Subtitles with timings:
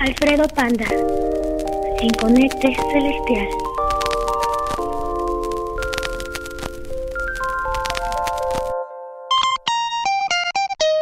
[0.00, 0.86] Alfredo Panda,
[2.00, 3.73] en Conecte Celestial.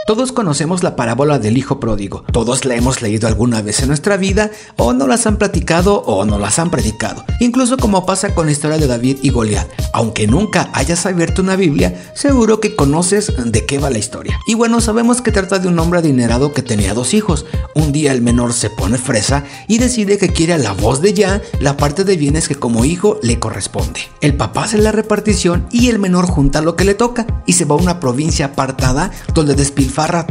[0.04, 2.25] Todos conocemos la parábola del Hijo Pródigo.
[2.33, 6.25] Todos la hemos leído alguna vez en nuestra vida, o no las han platicado o
[6.25, 7.25] no las han predicado.
[7.38, 9.69] Incluso como pasa con la historia de David y Goliat.
[9.93, 14.37] Aunque nunca hayas abierto una Biblia, seguro que conoces de qué va la historia.
[14.49, 17.47] Y bueno, sabemos que trata de un hombre adinerado que tenía dos hijos.
[17.77, 21.15] Un día el menor se pone fresa y decide que quiere a la voz de
[21.15, 24.01] ya la parte de bienes que como hijo le corresponde.
[24.21, 27.66] El papá hace la repartición y el menor junta lo que le toca y se
[27.66, 29.55] va a una provincia apartada donde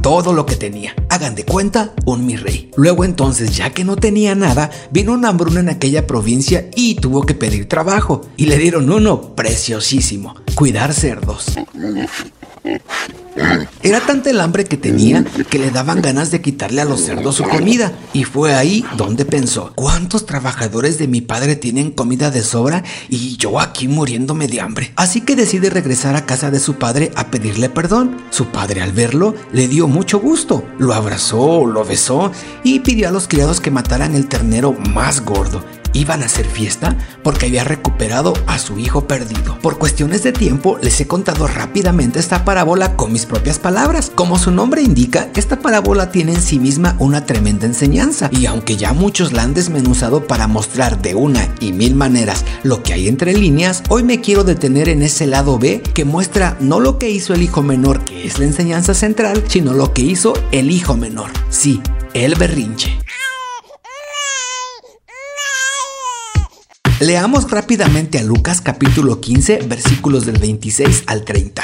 [0.01, 0.93] todo lo que tenía.
[1.09, 2.71] Hagan de cuenta, un mi rey.
[2.75, 7.23] Luego entonces, ya que no tenía nada, vino una hambruna en aquella provincia y tuvo
[7.25, 8.21] que pedir trabajo.
[8.35, 11.53] Y le dieron uno preciosísimo, cuidar cerdos.
[13.83, 17.35] Era tanta el hambre que tenía que le daban ganas de quitarle a los cerdos
[17.35, 17.91] su comida.
[18.13, 23.37] Y fue ahí donde pensó, ¿cuántos trabajadores de mi padre tienen comida de sobra y
[23.37, 24.91] yo aquí muriéndome de hambre?
[24.95, 28.17] Así que decide regresar a casa de su padre a pedirle perdón.
[28.29, 32.31] Su padre al verlo le dio mucho gusto, lo abrazó, lo besó
[32.63, 36.97] y pidió a los criados que mataran el ternero más gordo iban a hacer fiesta
[37.23, 39.57] porque había recuperado a su hijo perdido.
[39.59, 44.11] Por cuestiones de tiempo les he contado rápidamente esta parábola con mis propias palabras.
[44.13, 48.77] Como su nombre indica, esta parábola tiene en sí misma una tremenda enseñanza y aunque
[48.77, 53.07] ya muchos la han desmenuzado para mostrar de una y mil maneras lo que hay
[53.07, 57.09] entre líneas, hoy me quiero detener en ese lado B que muestra no lo que
[57.09, 60.95] hizo el hijo menor, que es la enseñanza central, sino lo que hizo el hijo
[60.95, 61.31] menor.
[61.49, 61.81] Sí,
[62.13, 62.97] el berrinche.
[67.01, 71.63] Leamos rápidamente a Lucas capítulo 15 versículos del 26 al 30.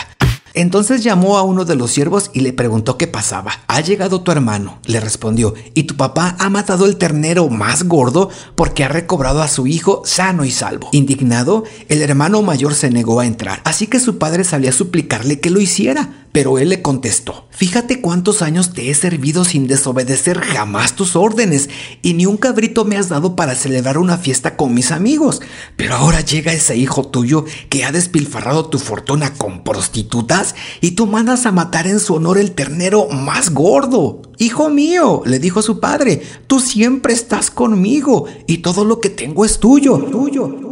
[0.55, 3.51] Entonces llamó a uno de los siervos y le preguntó qué pasaba.
[3.67, 8.31] Ha llegado tu hermano, le respondió, y tu papá ha matado el ternero más gordo
[8.55, 10.89] porque ha recobrado a su hijo sano y salvo.
[10.91, 15.39] Indignado, el hermano mayor se negó a entrar, así que su padre salió a suplicarle
[15.39, 16.25] que lo hiciera.
[16.37, 21.67] Pero él le contestó, fíjate cuántos años te he servido sin desobedecer jamás tus órdenes
[22.03, 25.41] y ni un cabrito me has dado para celebrar una fiesta con mis amigos.
[25.77, 31.07] Pero ahora llega ese hijo tuyo que ha despilfarrado tu fortuna con prostitutas y tú
[31.07, 34.21] mandas a matar en su honor el ternero más gordo.
[34.37, 39.43] Hijo mío, le dijo su padre, tú siempre estás conmigo y todo lo que tengo
[39.43, 40.66] es tuyo, tuyo.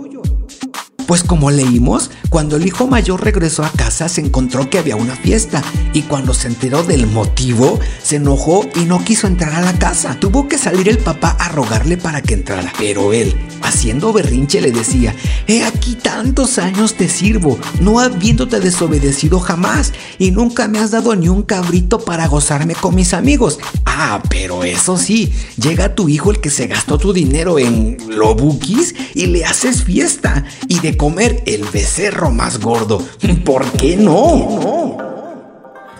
[1.07, 5.15] Pues como leímos, cuando el hijo mayor regresó a casa se encontró que había una
[5.15, 5.61] fiesta
[5.93, 10.17] y cuando se enteró del motivo se enojó y no quiso entrar a la casa.
[10.19, 14.71] Tuvo que salir el papá a rogarle para que entrara, pero él, haciendo berrinche, le
[14.71, 15.15] decía,
[15.45, 21.15] he aquí tantos años te sirvo, no habiéndote desobedecido jamás y nunca me has dado
[21.15, 23.59] ni un cabrito para gozarme con mis amigos.
[23.97, 28.93] Ah, pero eso sí, llega tu hijo el que se gastó tu dinero en lobukis
[29.13, 33.01] y le haces fiesta y de comer el becerro más gordo.
[33.45, 34.97] ¿Por qué no?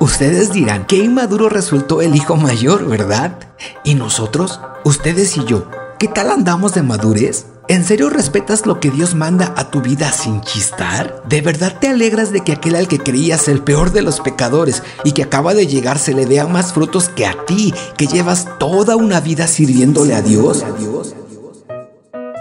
[0.01, 3.39] Ustedes dirán, qué inmaduro resultó el hijo mayor, ¿verdad?
[3.85, 4.59] ¿Y nosotros?
[4.83, 7.45] Ustedes y yo, ¿qué tal andamos de madurez?
[7.67, 11.23] ¿En serio respetas lo que Dios manda a tu vida sin chistar?
[11.27, 14.83] ¿De verdad te alegras de que aquel al que creías el peor de los pecadores
[15.03, 18.47] y que acaba de llegar se le vea más frutos que a ti, que llevas
[18.59, 20.63] toda una vida sirviéndole a Dios?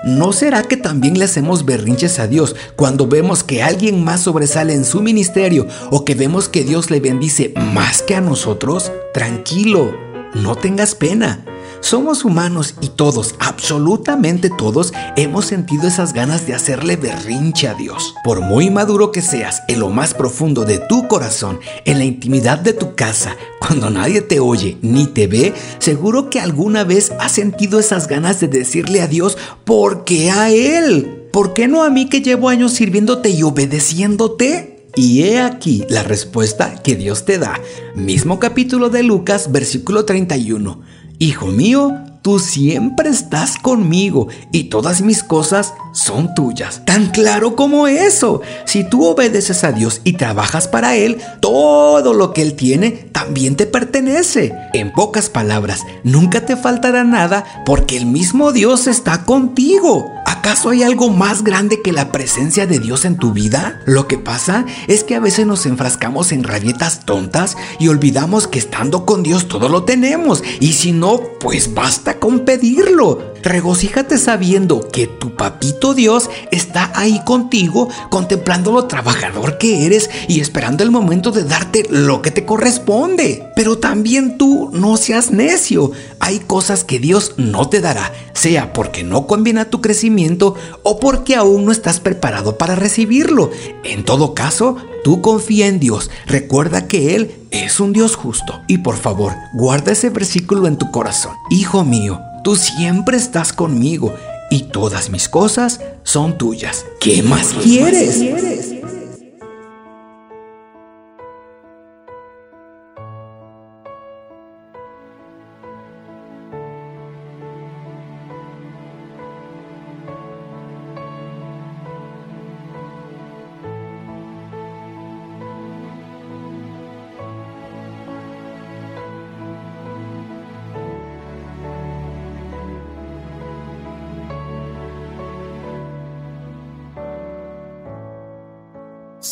[0.04, 4.74] ¿No será que también le hacemos berrinches a Dios cuando vemos que alguien más sobresale
[4.74, 8.92] en su ministerio o que vemos que Dios le bendice más que a nosotros?
[9.14, 9.90] Tranquilo,
[10.34, 11.46] no tengas pena.
[11.84, 18.14] Somos humanos y todos, absolutamente todos, hemos sentido esas ganas de hacerle berrinche a Dios.
[18.24, 22.58] Por muy maduro que seas, en lo más profundo de tu corazón, en la intimidad
[22.58, 27.32] de tu casa, cuando nadie te oye ni te ve, seguro que alguna vez has
[27.32, 31.28] sentido esas ganas de decirle a Dios, ¿por qué a Él?
[31.34, 34.86] ¿Por qué no a mí que llevo años sirviéndote y obedeciéndote?
[34.96, 37.60] Y he aquí la respuesta que Dios te da.
[37.94, 40.93] Mismo capítulo de Lucas, versículo 31.
[41.24, 41.90] Hijo mío,
[42.20, 46.82] tú siempre estás conmigo y todas mis cosas son tuyas.
[46.84, 48.42] Tan claro como eso.
[48.66, 53.56] Si tú obedeces a Dios y trabajas para Él, todo lo que Él tiene también
[53.56, 54.52] te pertenece.
[54.74, 60.10] En pocas palabras, nunca te faltará nada porque el mismo Dios está contigo.
[60.26, 63.80] ¿Acaso hay algo más grande que la presencia de Dios en tu vida?
[63.86, 68.58] Lo que pasa es que a veces nos enfrascamos en rabietas tontas y olvidamos que
[68.58, 70.42] estando con Dios todo lo tenemos.
[70.60, 73.33] Y si no, pues basta con pedirlo.
[73.44, 80.40] Regocíjate sabiendo que tu papito Dios está ahí contigo, contemplando lo trabajador que eres y
[80.40, 83.46] esperando el momento de darte lo que te corresponde.
[83.54, 85.92] Pero también tú no seas necio.
[86.20, 90.98] Hay cosas que Dios no te dará, sea porque no conviene a tu crecimiento o
[90.98, 93.50] porque aún no estás preparado para recibirlo.
[93.84, 98.62] En todo caso, tú confía en Dios, recuerda que Él es un Dios justo.
[98.68, 101.34] Y por favor, guarda ese versículo en tu corazón.
[101.50, 104.14] Hijo mío, tú siempre estás conmigo
[104.50, 106.84] y todas mis cosas son tuyas.
[107.00, 108.73] ¿Qué más quieres?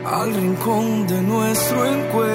[0.05, 2.25] al rincón de nuestro encuentro.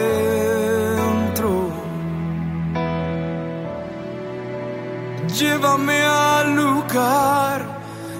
[5.38, 7.62] Llévame al lugar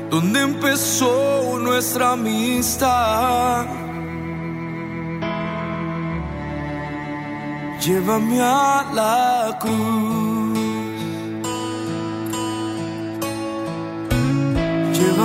[0.09, 3.67] donde empezó nuestra amistad.
[7.79, 10.26] Llévame a la cruz.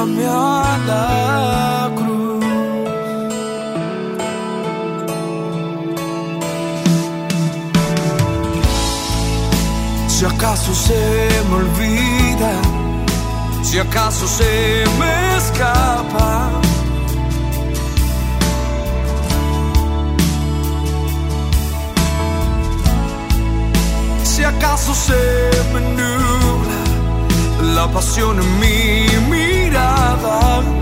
[0.06, 2.46] Llévame a cruz.
[10.08, 12.52] Si acaso se me olvida,
[13.64, 16.50] si acaso se me escapa.
[24.24, 26.82] Si acaso se me nubla
[27.76, 28.60] la pasión en
[29.30, 30.12] mi mirada.
[30.22, 30.81] Llévame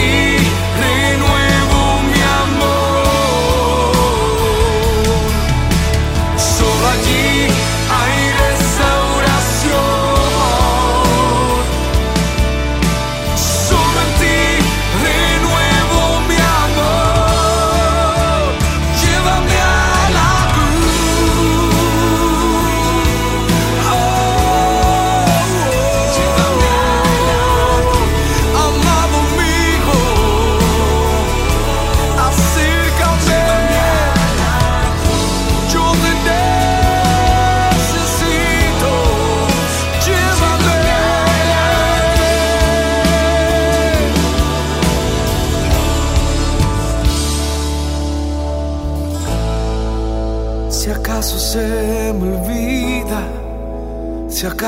[0.00, 0.29] see